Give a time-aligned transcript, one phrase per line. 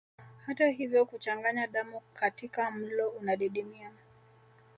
[0.45, 3.91] Hata hivyo kuchanganya damu katika mlo unadidimia